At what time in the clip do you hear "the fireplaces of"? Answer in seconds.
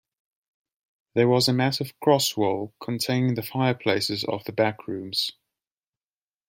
3.35-4.43